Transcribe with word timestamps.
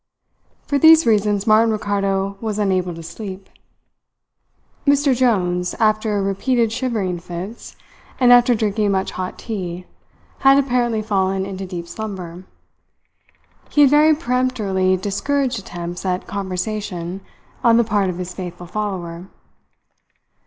For 0.65 0.79
these 0.79 1.05
reasons 1.05 1.45
Martin 1.45 1.69
Ricardo 1.71 2.35
was 2.41 2.57
unable 2.57 2.95
to 2.95 3.03
sleep. 3.03 3.47
Mr 4.87 5.15
Jones, 5.15 5.75
after 5.75 6.23
repeated 6.23 6.71
shivering 6.71 7.19
fits, 7.19 7.75
and 8.19 8.33
after 8.33 8.55
drinking 8.55 8.89
much 8.89 9.11
hot 9.11 9.37
tea, 9.37 9.85
had 10.39 10.57
apparently 10.57 11.03
fallen 11.03 11.45
into 11.45 11.67
deep 11.67 11.87
slumber. 11.87 12.45
He 13.69 13.81
had 13.81 13.91
very 13.91 14.15
peremptorily 14.15 14.97
discouraged 14.97 15.59
attempts 15.59 16.03
at 16.03 16.25
conversation 16.25 17.21
on 17.63 17.77
the 17.77 17.83
part 17.83 18.09
of 18.09 18.17
his 18.17 18.33
faithful 18.33 18.65
follower. 18.65 19.27